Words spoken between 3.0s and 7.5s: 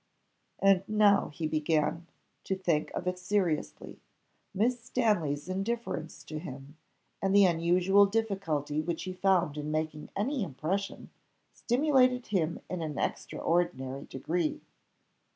it seriously. Miss Stanley's indifference to him, and the